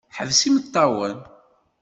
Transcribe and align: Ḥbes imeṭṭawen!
Ḥbes 0.17 0.41
imeṭṭawen! 0.49 1.15